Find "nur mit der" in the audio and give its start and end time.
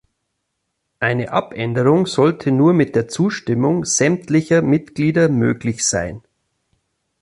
2.51-3.07